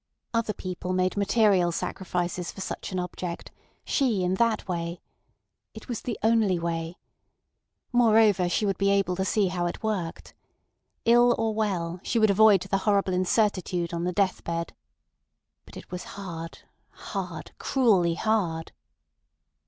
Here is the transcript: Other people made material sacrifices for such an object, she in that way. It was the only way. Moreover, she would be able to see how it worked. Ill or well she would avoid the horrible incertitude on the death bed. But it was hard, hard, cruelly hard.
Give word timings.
Other 0.33 0.53
people 0.55 0.93
made 0.93 1.15
material 1.15 1.71
sacrifices 1.71 2.51
for 2.51 2.59
such 2.59 2.91
an 2.91 2.97
object, 2.99 3.51
she 3.85 4.23
in 4.23 4.33
that 4.33 4.67
way. 4.67 4.99
It 5.75 5.87
was 5.87 6.01
the 6.01 6.17
only 6.23 6.57
way. 6.57 6.97
Moreover, 7.93 8.49
she 8.49 8.65
would 8.65 8.79
be 8.79 8.89
able 8.89 9.15
to 9.15 9.23
see 9.23 9.49
how 9.49 9.67
it 9.67 9.83
worked. 9.83 10.33
Ill 11.05 11.35
or 11.37 11.53
well 11.53 11.99
she 12.01 12.17
would 12.17 12.31
avoid 12.31 12.61
the 12.61 12.79
horrible 12.89 13.13
incertitude 13.13 13.93
on 13.93 14.03
the 14.03 14.11
death 14.11 14.43
bed. 14.43 14.73
But 15.65 15.77
it 15.77 15.91
was 15.91 16.03
hard, 16.17 16.57
hard, 16.89 17.51
cruelly 17.59 18.15
hard. 18.15 18.71